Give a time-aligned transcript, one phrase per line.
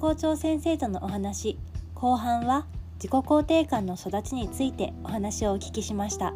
[0.00, 1.58] 校長先生とのお話。
[1.94, 2.64] 後半は
[2.94, 6.32] 自己肯定感の育ちについてお話をお聞きしました。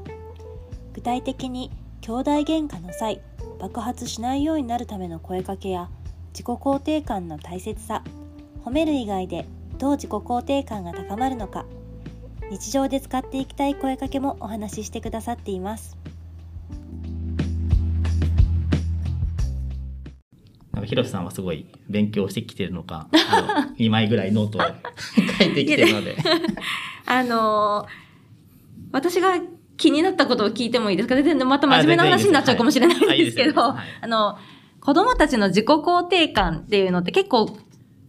[0.92, 1.70] 具体的に
[2.02, 3.22] 兄弟喧嘩の際
[3.58, 5.88] 爆発しないようになるための声かけや
[6.34, 8.04] 自己肯定感の大切さ
[8.66, 9.46] 褒める以外で
[9.78, 11.64] どう自己肯定感が高まるのか
[12.50, 15.96] 日常で使っていきたい声かけもお話ししてくださっています。
[20.84, 23.08] なんか、ひろしさんはすごい勉強してきてるのか、
[23.78, 24.62] 2枚 ぐらいノートを
[25.38, 26.16] 書いてきてるので。
[27.06, 27.88] あのー、
[28.92, 29.38] 私が
[29.76, 31.14] 気になったことを聞いてもいいですか？
[31.16, 33.76] 全然また真面目な話になっちゃうかもしれないんですけど、あ
[34.06, 34.38] の、
[34.80, 37.56] 子供たちの自己肯定感っていうのって結構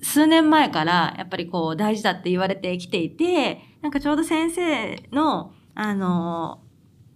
[0.02, 6.60] 数年前からやっぱりこう大事だって言われてきていて、なんかちょうど先生の、あの、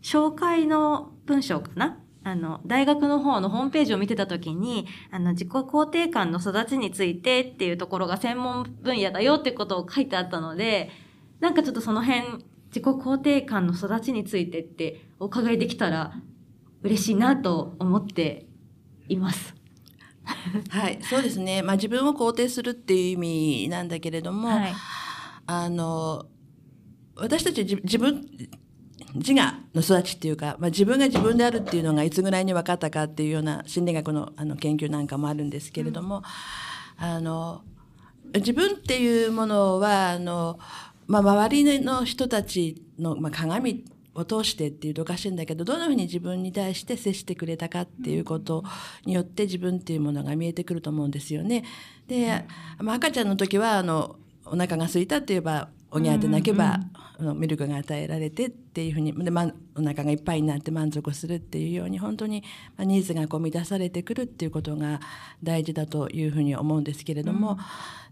[0.02, 1.99] 紹介の文章かな？
[2.30, 10.91] あの、大学の方のホームページを見てたときに、あの、自己肯定感の育ちについてっていうところが専門分野だよっていうことを書いてあったので、
[11.40, 16.13] なんかちょっとその辺、自己肯定感の育ちについてってお伺いできたら
[16.84, 18.46] 嬉しいなと思って
[19.08, 19.55] います。
[20.70, 21.64] はい、そうですね。
[21.64, 24.74] まあ自分を肯定するっていう意味なんだけれども、はい、
[25.48, 26.27] あの、
[27.16, 28.24] 私たち自分、
[29.15, 36.24] 自我の育ちっていうか、まあ、自分が自分であるっていうのがいつぐらいに分かったかっていうような心理学のあの研究なんかもあるんですけれども、
[36.99, 37.62] うん、あの
[38.35, 40.60] 自分っていうものはあの、
[41.07, 48.63] まあ、周りの人たちの、まあ、鏡を通してっていうとおかしいんだけどどんなふうに自分に対して接してくれたかっていうこと
[49.05, 51.63] によって自分っていうものが見えてくると思うんですよね。
[52.07, 52.46] で、
[52.80, 56.79] まあ、赤ちゃんの時はあのお腹が空いたって言えばおぎゃーって泣けば、
[57.20, 57.27] うん。
[57.29, 62.43] うん、ミルクが与えられてっていうふうにで、ま、お腹がいっぱいになって満足するっていうように本当に、
[62.77, 65.01] まニーズがこう満たされてくるっていうことが
[65.44, 66.84] 大事だというふうに思うん。
[66.84, 67.57] ですけれども、うん、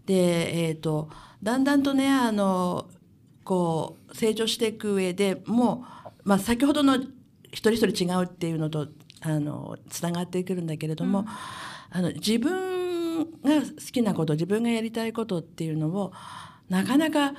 [0.06, 1.08] で、えーと、
[1.42, 1.64] だん。
[1.64, 1.82] だん。
[1.82, 2.86] とねあの
[3.44, 5.86] こう成長していく上でも
[6.24, 6.96] う、まあ、先ほどの
[7.50, 8.88] 一人一人違うっていうのと
[9.22, 10.66] あのつながってくるん。
[10.66, 11.24] だけれども、
[11.90, 16.12] あの自分が好きなこと自分がやりたいことっていうのを
[16.68, 17.32] なかなか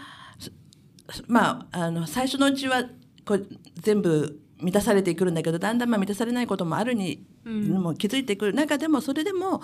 [1.28, 2.84] まあ、あの最初のうちは
[3.26, 8.54] こう全部満たされてくるんだけどだんだんまあ満たされないこともあるに、うん、も気づいてくる。
[8.54, 9.62] 中でもそれでも、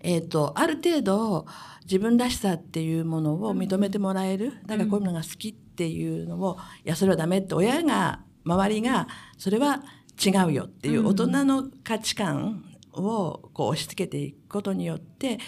[0.00, 1.46] えーと、ある程度
[1.84, 9.06] 自分らしさっていうものを認めてもらえる、だからこういうのが好きっていうのを、いやそれはダメって親が周りが
[9.38, 9.82] それは
[10.24, 15.38] 違うよっていう大人の価値観をこう押し付けていくことによって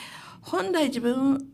[0.41, 1.47] 本来自分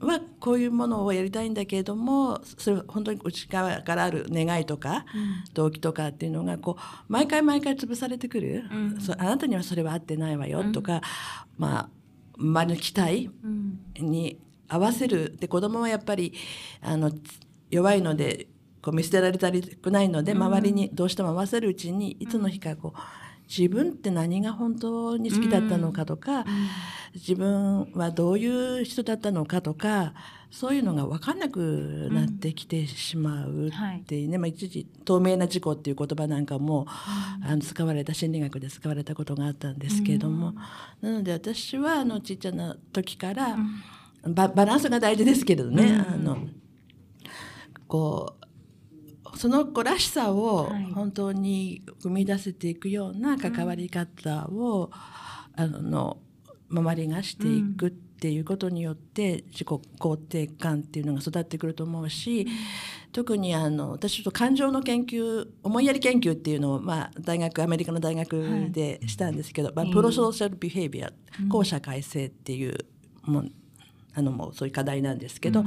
[0.00, 11.00] はこういうものをやりたいんだけれどもそれは本当に内側からある願いとか、うん、動機とかっていうのがこう毎回毎回潰されてくる、うん、あなたにはそれは合ってないわよとか、うん、
[11.58, 11.88] まあ
[12.38, 13.30] 周りの期待
[13.98, 16.32] に合わせるで子供はやっぱり
[16.80, 17.10] あの
[17.70, 18.46] 弱いので
[18.80, 26.44] こう見捨てられたりくないので周りにどうしても合わせるうちにいつの日かこう自分って何が本当に好きだったのかとか、
[27.14, 30.12] 自分はどういう人だったのかとか
[30.50, 34.42] そういうのが分かんなくなってきてしまうっていうね、うん。
[34.42, 36.86] はい、まあ、一時透明な事故っていう言葉なんかも、
[37.42, 40.54] うん、あの使われた心理学で使われたことがあったんですけれども、
[41.02, 43.56] うん、なので私はあのちっちゃな時から、
[44.26, 46.38] ババランスが大事ですけれどね、あの
[47.86, 48.45] こう
[49.36, 54.90] その子らしさを本当に生み出せていくような関わり方を、
[55.56, 56.18] うん、あの
[56.68, 62.48] 周りがしていくっていうことによって自己肯定感っていうのが育ってくると思うし、うん、
[63.12, 71.12] 特にあの私ちょっと感情の研究思いやり研究っていうのを、まあ、大学アメリカの大学でしたんですけど、はい、まあ、プロソーシャルビヘイビア、
[71.48, 72.78] 後社会性っていう
[73.24, 73.44] も
[74.16, 75.62] あのもうそういう課題なんですけど、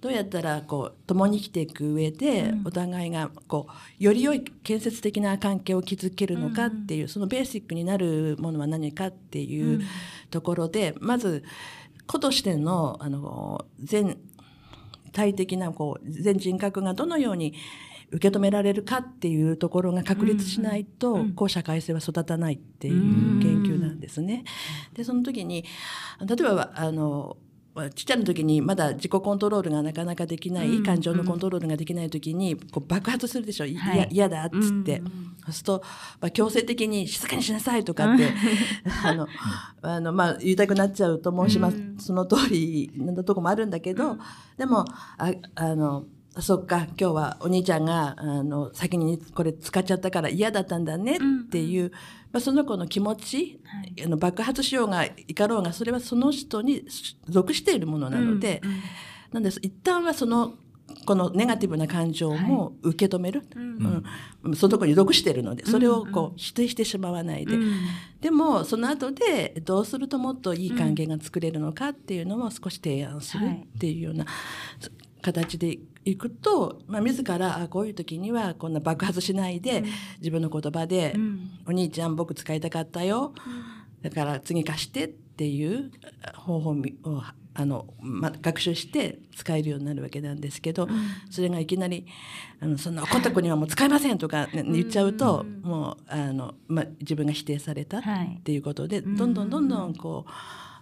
[0.00, 9.82] どうやったらこう共に生きていく上でお互いがこうより良い建設的な関係を築けるのかっていう、そのベーシックになるものは何かっていう
[10.30, 11.42] ところで、まず
[12.06, 14.16] 個としてのあの全
[15.12, 17.54] 体的なこう全人格がどのように
[18.10, 24.44] 受け止められるかっていうところが確立しないと、公社会性は育たないっていう研究なんですね。
[24.94, 25.64] でその時に
[26.24, 27.36] 例えばあの
[27.94, 33.64] ちっちゃな時にまだ自己コントロールがなかなかできない、うん、感情のコントロールができない時にこう爆発するでしょ。
[33.64, 35.82] 嫌、はい、だっつって、うん、そうすると、
[36.20, 38.28] まあ、強制的に静かにしなさいとかって
[39.04, 39.28] あの
[39.82, 44.18] あの、まあ、言いたくなっちゃうと申します、うん、その通りなとこもあるんだけど、
[44.56, 44.84] でも
[45.16, 46.04] ああの
[46.40, 51.20] そっか今日はお兄ちゃんがあの先にこれ使っちゃったから嫌だったんだねっ
[51.50, 56.84] ていう、うん、まあ、その子の気持ち、はい、あの爆発しようがいかろうがそれはその人に
[57.28, 58.80] 属しているものなので、うんうん、
[59.32, 59.58] なんです。
[59.62, 60.54] 一旦はその
[61.04, 63.64] このネガティブな感情も受け止める、はい、
[64.44, 67.62] うん、そのとこに属しているのでそれをこう否定してしまわないで、うん。
[67.62, 67.72] うん、
[68.20, 74.24] でもその後でどうするともっといい関係が作れるのかっていうのを少し提案するっていうような
[75.20, 79.84] 形でいくと、まあ、自らあこういう時にはこんな爆発しないで、
[80.18, 81.14] 自分の言葉で、
[81.66, 83.32] お兄ちゃん僕使いたかったよ、
[84.02, 85.90] だから次貸して」っていう
[86.36, 87.22] 方法を
[87.54, 90.90] あの、ま、学習して使えるようになるわけなんですけど、うん、
[91.30, 92.06] それがいきなり
[92.60, 98.02] 「あのそんな怒った子にはもう使えません」とか、ね、言っちゃうと、うん、もうあの、ま、自分が否定されたっ
[98.44, 100.30] ていうことで、はい、どんどんどんどんこう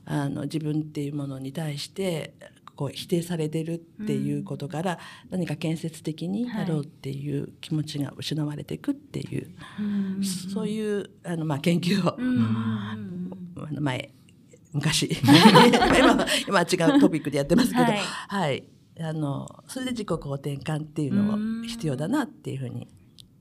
[0.05, 2.34] あの自分っていうものに対して
[2.76, 4.99] こう否定されてるっていうことから、
[5.31, 9.82] 何か建設的になろうっていう気持ちが失われていくっていう、は
[10.20, 12.17] い、そういうあの、まあ、研究を、
[13.81, 14.11] 前
[14.73, 15.11] 昔。
[15.25, 18.64] 今今は違うトピックでやってますけど、はい、はい、
[19.00, 22.88] あのそれで自己肯定感っていうのを必要だなっていうふうに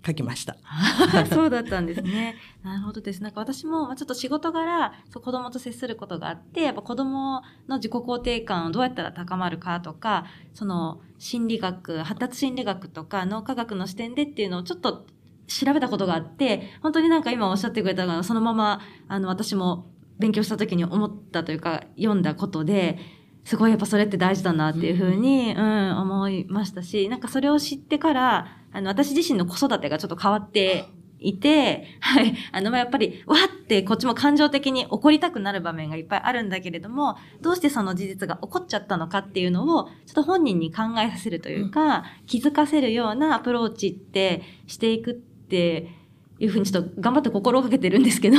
[0.06, 0.58] 書きました。
[1.34, 2.36] そうだったんですね。
[2.64, 3.24] なるほどです。
[3.24, 15.06] なんか私も、ちょっと仕事柄、そう子供と接することがあって、やっぱ子供の自己肯定感をどうやったら高まるかとか、その心理学、発達心理学とか脳科学の視点でっていうのをちょっと
[15.48, 19.88] 調べたことがあって、本当になんか今おっしゃってくれたのが、そのまま、あの、私も
[20.20, 23.00] 勉強した時に思ったというか、読んだことで、
[23.44, 30.86] すごいやっぱそれって大事だなっていうふうに、うん、思いましたし、なんかそれを知ってから、あの、私自身の子育てがちょっと変わって
[31.20, 32.36] いて、 はい。
[32.52, 45.90] あの、ま、やっぱり、わってこっちも感情的に怒りたくなる場面がいっぱいあるんだけれども、どうしてその事実が起こっちゃったのかっていうのを、ちょっと本人に考えさせるというか、気づかせるようなアプローチってしていくって、
[46.38, 48.38] いうふうにちょっと頑張って心がけてるんですけど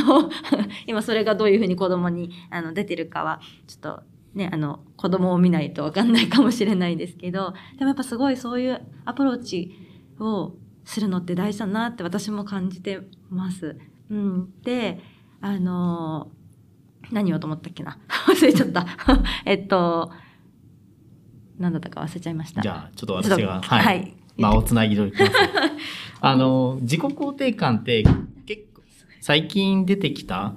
[0.87, 4.03] 今それがどういうふうに子供にあの出てるかはちょっと
[4.35, 9.86] ねあの子供を見ないと分かんないかもしれないですけどでもやっぱすごいそういうアプローチ
[10.19, 10.55] を
[10.85, 13.77] するのって大事だなって私も感じてます。
[14.11, 15.01] うん、で
[15.41, 16.31] あの
[17.11, 17.99] 何をと思ったっけな？
[18.29, 18.87] 忘れちゃった。
[19.45, 20.11] えっと
[21.59, 22.63] 何だったか忘れちゃいました。
[22.63, 24.17] じゃあちょっと私がはい、はい。
[24.37, 25.33] 間をつなぎときます。
[26.21, 28.03] あの、自己肯定感って
[28.45, 28.83] 結構
[29.21, 30.55] 最近出てきた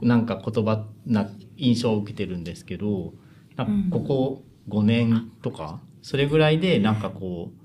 [0.00, 3.12] なんか言葉な印象を受けてるんですけど、
[3.90, 7.59] ここ5年とか、それぐらいでなんかこう、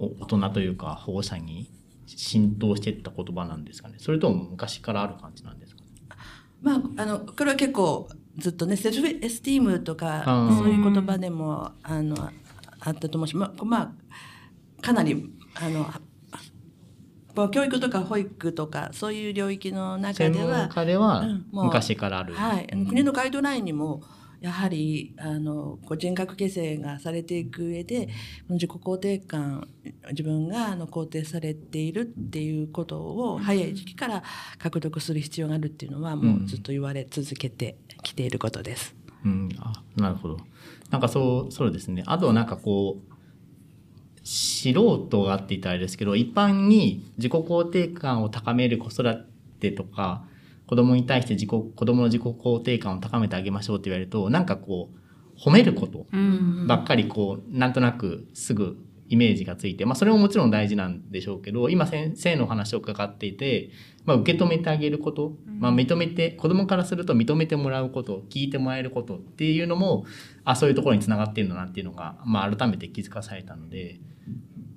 [0.00, 1.70] 大人というか保護者に
[2.06, 3.96] 浸透していった言葉なんですかね。
[3.98, 5.88] それとも昔からある感じなんですか、ね、
[6.62, 10.24] まあ、あの、これは結構ずっとね、セルフエスティームとか、
[10.58, 12.16] そういう言葉でも、あの、
[12.80, 13.92] あったと思うし、まあ、まあ、
[14.82, 15.86] かなりあの
[17.50, 24.02] 教育とか保育とかそういう領域の中ではでは昔からある、はい、国のガイドラインにも
[24.40, 28.08] やはりあのこう人格形成がされていく上で
[28.48, 29.68] 自己肯定感
[30.10, 34.22] 自分があの肯定されているっていうことを早い時期から
[34.58, 38.94] 獲得する必要があるっていうのはもうずっと言われ続けてきていることです。
[39.24, 40.38] うん、あなるほど。
[40.90, 42.02] なんかそうそうですね。
[42.06, 43.10] あとはなんかこう
[44.22, 49.26] 素人がって言ったらあれですけど、一般に自己肯定感を高める子育
[49.58, 50.24] てとか、
[50.70, 56.06] 子供に対して自己、子供の自己肯定感を高めてあげましょうって言われると、なんかこう、褒めること
[56.68, 58.76] ばっかりこう、なんとなくすぐ
[59.08, 63.70] イメージがついて、まあそれももちろん大事なんでしょうけど、今先生の話を伺っていて、
[64.04, 70.04] まあ受け止めてあげること、まあ認めて、子供からすると認めてもらうこと、聞いてもらえることっていうのも、
[70.44, 73.98] あ、そういうところにつながっているんだなっていうのが、まあ改めて気づかされたので、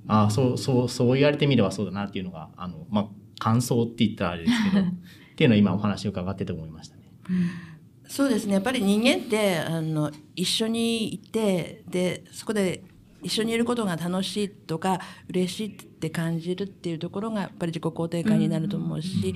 [0.07, 3.07] ああそうそうそう言われてみればそうだなっていうのがあの、まあ、
[3.39, 4.85] 感想って言ったらあれですけど
[5.33, 7.03] っていうのを今お話を伺ってて思いましたね。
[8.07, 12.83] そうですねやっぱり人間ってあの一緒にいてでそこで
[13.23, 14.99] 一緒にいることが楽しいとか
[15.29, 19.33] 嬉しいって感じるっていうところがやっぱり自己肯定感になると思うし、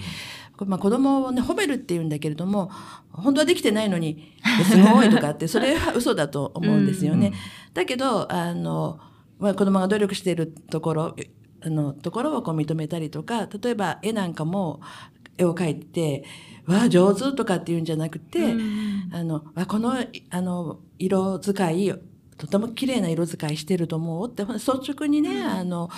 [0.59, 2.69] うん、まあ、子供をね褒めるっていうんだけれども
[3.11, 4.35] 本当はできてないのに
[4.69, 7.27] すごいとかってそれは嘘だと思うんですよね。
[7.27, 8.99] うん、だけどあの
[9.39, 11.15] まあ、子供が努力しているところ
[11.61, 14.81] あのところをこう認めたりとか例えば絵なんかも
[15.37, 16.23] 絵を描いて
[16.65, 19.93] 「わあ上手」とかっていうんじゃなくて、うん、あのあこの
[20.29, 21.93] あの色使い
[22.37, 25.89] とても綺麗な色使いしてると思うって率直にね、うん、あの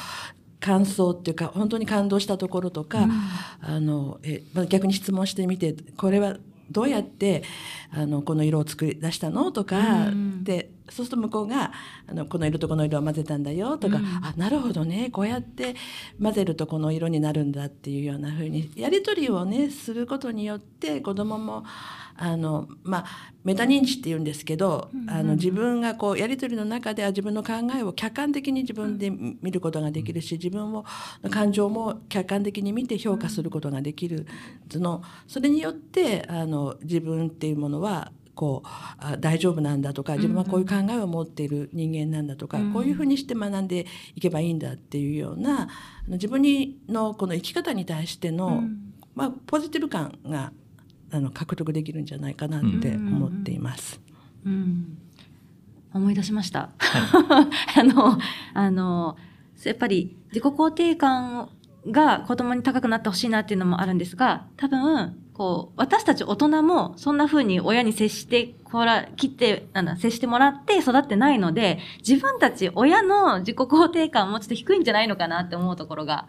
[0.60, 3.12] 感想っていうか本当に感動したところとか、うん、
[3.62, 6.38] あのえ逆に質問してみてこれは
[6.71, 7.43] どうやって
[7.91, 9.51] あのこの色を作り出したの？
[9.51, 11.71] とか、うん、でそうすると向こうが
[12.07, 13.77] あのこの色とこの色を混ぜたんだよ？
[13.77, 15.09] とか、うん、あなるほどね。
[15.11, 15.75] こうやって
[16.21, 21.63] 混ぜるとこの色になるんだっていうようなふうにやり取りをねすることによって子どもも
[22.21, 23.05] あのまあ
[23.45, 30.85] メタ認知っていうんですけど、うんうん、あの自分がこうやり取りの中では自分の考えを客観的に自分で見ることができるし自分を
[31.31, 34.27] 感情も客観的に見て評価することができる
[34.69, 35.01] その。
[35.27, 38.67] それによってあの自分っていうものはこう
[38.99, 43.85] あ大丈夫なんだとか自分はこういう考えを持っている人間なんだとか、うん、こういうふうにして学んで
[44.15, 45.69] いけばいいんだっていうような
[46.07, 50.53] 自分にのこの生き方に対しての、うん、まあ、ポジティブ感が
[51.12, 54.00] あの獲得できるんじゃないかなって思っています。
[54.46, 54.98] うん、
[55.94, 56.70] 思い出しました。
[56.80, 58.18] あの
[58.54, 59.18] あの
[59.63, 61.50] やっぱり自己肯定感
[61.88, 76.28] が子供に高くなってほしいなっていうのもあるんですが、多分こう、私たち大人もそんな風に親に接してこら、切って、なんだ、接してもらって育ってないので、自分たち親の自己肯定感もちょっと低いんじゃないのかなって思うところが、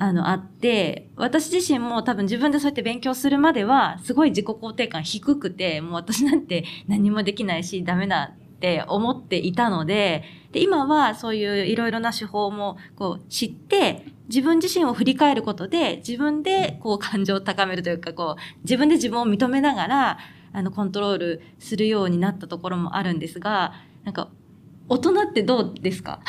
[0.00, 20.18] あの、あって、私自身も多分自分でそうやって勉強するまでは、すごい自己肯定感低くて、もう私なんて何もできないし、ダメだって思っていたので、で、今はそういういろいろな手法もこう知って、自分自身を振り返ることで、自分でこう感情を高めるというか、こう、自分で自分を認めながら、
[20.52, 23.72] あの、コントロールするようになったところもあるんですが、
[24.04, 24.28] なんか、
[24.88, 26.20] 大人ってどうですか？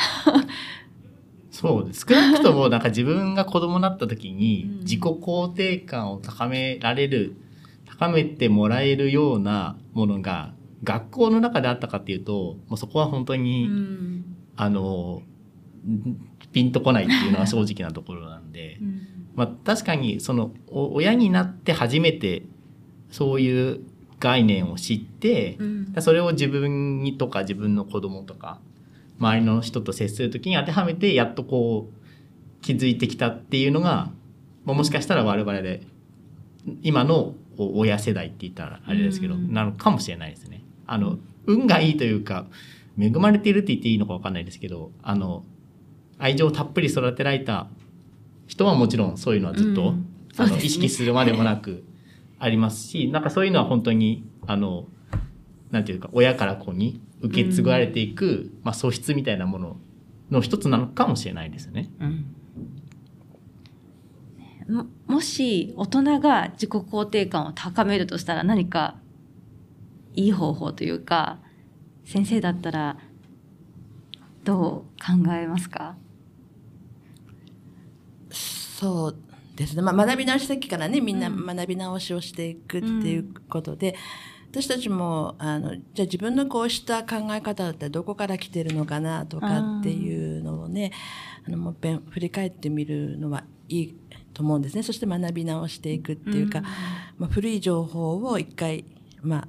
[1.60, 2.06] そうです。
[2.08, 7.36] 少なくともなんか自分が子供になった時に自己肯定感を高められる、
[7.84, 13.68] 高めてもらえるようなものが学校の中であったかっていうと、もうそこは本当に、
[14.56, 15.20] あの、
[16.52, 19.02] ピンとこないっていうのは正直なところなんで、うん、
[19.34, 22.42] まあ確かにその親になって初めて
[23.10, 23.80] そういう
[24.18, 28.60] 概念を知って、うん、それを自分にとか自分の子供とか
[29.20, 34.10] 周りの人と接する時に当てはめてやっとこう気づいてきたっていうのが、
[34.64, 35.82] まあ、もしかしたら我々で
[36.82, 40.64] 今の親世代って言ったらあれですけど、うん、なのかもしれないですね。
[40.86, 42.46] あの運がいいというか
[42.98, 45.44] 恵まれているって言っていいのか分かんないですけどあの
[46.18, 47.68] 愛情をたっぷり育てられた
[48.46, 51.84] 人はもちろんそういうのはずっと、うん、あの、ね、意識するまでもなく
[52.38, 54.86] ありますし、なんかそういうのは本当に、あの、
[55.70, 59.76] なんていうか、親から子に受け継がれていく、うん、まあ素質みたいなもの
[60.30, 61.90] の一つなのかもしれないですね。
[62.00, 62.34] うん、
[64.74, 68.96] ももし大人が自己肯定感を高めるとしたら何か
[70.14, 71.38] いい方法というか、
[72.04, 72.96] 先生だったら
[74.44, 74.62] どう
[74.98, 75.96] 考えますか？
[78.30, 79.16] そう
[79.56, 83.96] ですね、まあ、学び直し先からねみんな学び直しをしていくっていうことで、うん、
[84.50, 90.92] 私たちもあのじゃあ自分のこうした考え方だったらどこから来てるのかなとかっていうのをね
[91.46, 93.94] あのもう一遍振り返ってみるのはいい
[94.34, 94.82] と思うんですね。
[94.82, 96.64] そして学び直していくっていうか、うん、
[97.18, 98.84] まあ、古い情報を一回
[99.22, 99.48] まあ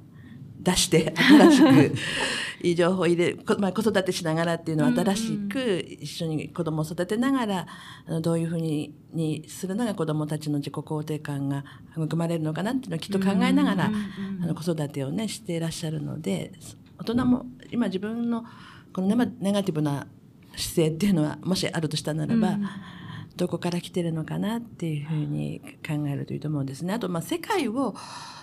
[0.62, 1.96] 出して新しく
[2.62, 7.66] いい情報を入れる、まあ、子育てしながらっていうのを新しく一緒に子供を育てながら
[8.06, 11.64] あのどういうふうににするのが子供たちの自己肯定感が
[11.96, 13.90] 育まれるのかなっていうのをきっと考えながら
[14.42, 16.52] あの子育てをねしていらっしゃるので
[16.98, 18.44] 大人も今自分の
[18.92, 20.06] このネガティブな
[20.56, 22.58] 姿勢っていうのはもしあるとしたならば、
[23.36, 26.92] どこから来てるのかなっていうふうに考えるといいと思うんですね。
[26.92, 27.94] あと、まあ、世界を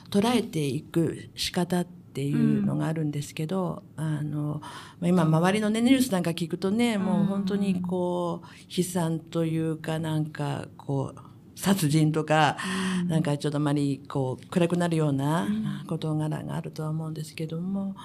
[0.09, 4.61] 捉えていく仕方ってっていうのがあるんですけど、うん、あの
[5.01, 11.19] 今周りのねニュースなんか聞くとね、もう本当にこう悲惨というかなんかこう
[11.55, 12.57] 殺人とか、
[13.01, 15.47] うん、なんかちょっとあまりこう暗くなるような
[15.87, 17.95] 事柄があるとは思うんですけども、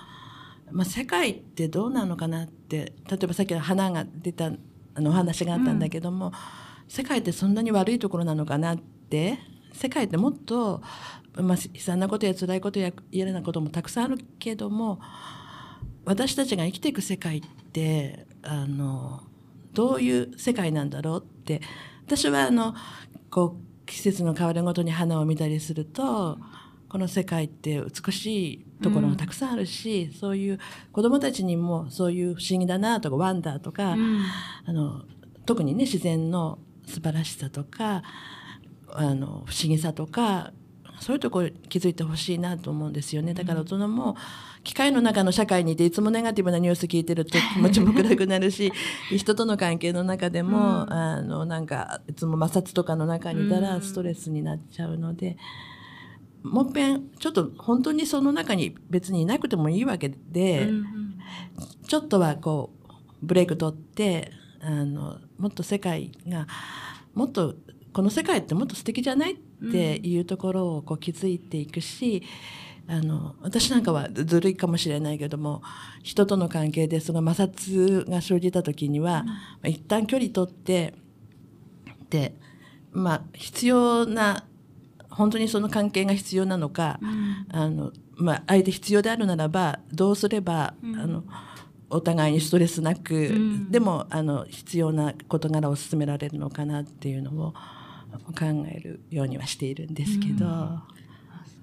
[0.70, 4.52] まあ、世界ってどうなのかなって例えばさっきの花が出た
[4.96, 6.32] あのお話があったんだけども、うん、
[6.86, 9.38] 世界ってそんなに悪いところなのかなって
[9.74, 10.80] 世界ってもっと
[11.42, 15.00] まあ、悲惨なことや辛いことや嫌なこともたくさんあるけども
[16.04, 19.22] 私たちが生きていく世界ってあの
[19.72, 21.60] どういう世界なんだろうって
[22.06, 22.74] 私はあの
[23.30, 26.38] こう季節の変わるごとに花を見たりすると
[26.88, 30.60] この世界って美しいところがたくさんあるし、うん、そういう
[30.92, 34.22] 子どもたちにもそういう不思議だなとかワンダーとか、うん、
[34.64, 35.02] あの
[35.44, 38.02] 特にね自然の素晴らしさとか
[38.94, 40.52] あの不思議さとか
[41.00, 43.34] そういうとこ気づいてほしいなと思うんですよね。
[43.34, 44.16] だから大人も
[44.62, 48.72] 機械の中の社会にいていつもネガティブなニュース聞いてると 気持ちも暗くなるし
[49.10, 55.36] 人との関係の中でも、うん、あのなんかいつも摩擦とかの中にいたらストレスになっちゃうので。
[56.42, 60.84] もっぺんちょっと本当にその中に別にいなくてもいいわけで、うんうん、
[61.86, 66.46] ちょっとはこうブレイク取ってあのもっと世界が
[67.14, 67.54] もっと
[67.94, 69.36] この世界ってもっと素敵じゃないっ
[69.70, 72.22] ていうところをこう気づいていくし、
[72.86, 75.62] あの私なんかはずるいかもしれないけども
[76.02, 79.24] 人との関係でその摩擦が生じた時には、
[79.62, 80.92] うん、一旦距離取って
[82.10, 82.34] で
[82.92, 84.44] まあ必要な
[85.08, 91.24] 本当にその関係が必要なのか、うん、あのまあ、相手必要であるならばどうすれば、うん、あの
[91.90, 97.54] お互いにストレスなく、うん、でもあの必要な事柄を進められるのかなっていうのを
[98.18, 100.46] 考えるようにはしているんですけど。
[100.46, 100.82] うん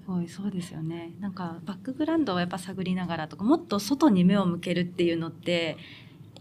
[0.04, 5.76] すごいそうですよねなんかバックグラウンドをやっぱ探りながらとかもっと外に目を向けるっていうのって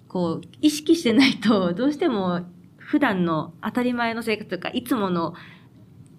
[0.07, 2.41] こう意識してないとどうしても
[2.77, 5.35] 普段の当たり前の生活とかいつもの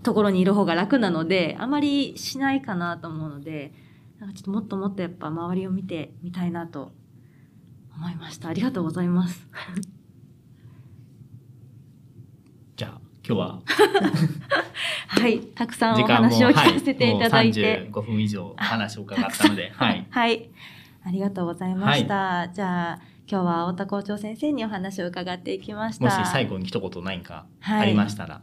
[0.04, 3.72] ところにいる方が楽なのであまりしないかなと思うので
[4.20, 6.92] なんかちょっともっともっとやっぱ周りを見てみたいなと
[7.96, 8.48] 思いました。
[8.48, 9.48] ありがとうございます。
[12.76, 13.00] じゃあ
[13.32, 13.62] 今日は。
[15.08, 20.50] はい、たくさんお話を聞かせていただいて、はい、35分以上話を伺ったので、 はい、はい、
[21.04, 22.14] ありがとうございました。
[22.14, 26.04] はい、じゃあ今日は太田校長先生にお話を伺っていきました。
[26.04, 28.42] もし最後に一言何かありましたら、は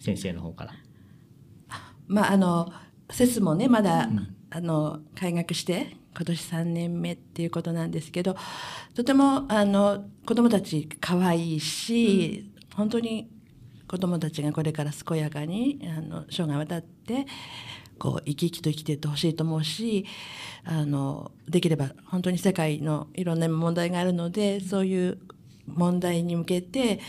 [0.00, 0.72] い、先生の方から。
[2.06, 2.70] まああの
[3.10, 8.36] セスもねまだ、うん、あの開学して今年3年目っていうことなんですけど
[8.94, 13.30] とてもあの子どもたち可愛いし、うん、本当に
[13.90, 17.26] 子どもたちがこれから健やかにあの生涯渡って
[17.98, 20.06] こう生き生きと生きていってほしいと思うし
[20.64, 25.18] あのできれば本当に世界のいろんな問題があるのでそういう
[25.66, 27.00] 問題に向けて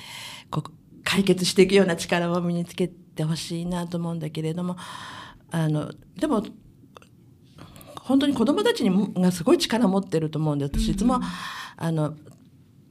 [0.50, 0.72] こう
[1.04, 4.76] 解決していくような力を身につけてほしいなと思うんだけれども
[5.52, 6.44] あのでも
[8.00, 11.20] 本当に子どもたちにがすごい力を持ってると思うんで私いつも、
[11.78, 12.16] あの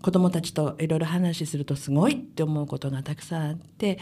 [0.02, 3.98] 子どもたちといろいろ話するとすごいって思うことがたくさんあって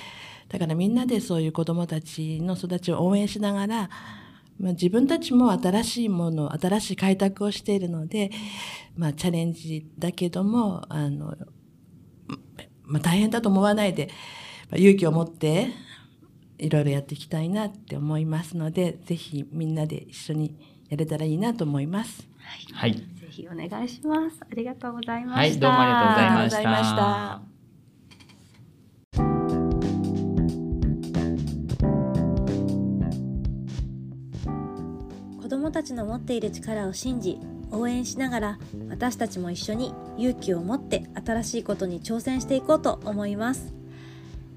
[0.49, 3.91] だからみんなでそういう子どもたちの育ちを応援しながら、
[4.61, 8.31] まあ、自分たちも新しいもの新しい開拓をしているので、
[8.97, 11.37] まあ、チャレンジだけどもあの、
[12.85, 14.09] まあ、大変だと思わないで、
[14.71, 15.69] まあ、勇気を持って
[16.59, 20.57] いろいろやっていきたいなって思いますので是非みんなで一緒に
[20.89, 22.27] やれたらいいなと思います。
[22.73, 22.95] はい。
[22.95, 24.37] ぜひお願いします。
[24.41, 25.41] ありがとうございました。
[25.41, 27.43] はい、どうもありがとうございました。
[35.41, 37.39] 子供たちの持っている力を信じ
[37.71, 43.75] 応援しながら私たちも一緒に勇気を持って新しいことに挑戦していこうと思います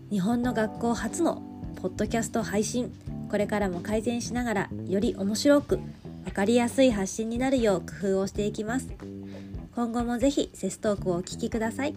[0.10, 1.42] 日本の学校初の
[1.82, 2.94] ポッドキャスト配信
[3.30, 5.80] これからも改善しながらより面白く
[6.24, 8.88] 分かりやすい発信になるよう工夫をしていきます。
[9.74, 11.96] 今後もぜひセストークをお聴きください。